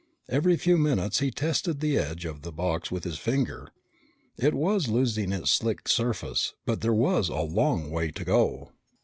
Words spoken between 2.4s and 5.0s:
the box with his finger. It was